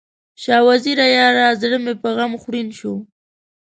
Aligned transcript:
شاه 0.43 0.61
وزیره 0.67 1.05
یاره، 1.17 1.47
زړه 1.61 1.77
مې 1.83 1.93
په 2.01 2.09
غم 2.15 2.31
خوړین 2.41 2.69
شو 2.79 2.93